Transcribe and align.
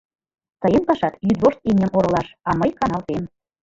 —Тыйын 0.61 0.83
пашат— 0.87 1.13
йӱдвошт 1.27 1.59
имньым 1.69 1.91
оролаш, 1.97 2.27
а 2.49 2.51
мый 2.59 2.71
каналтем. 2.79 3.23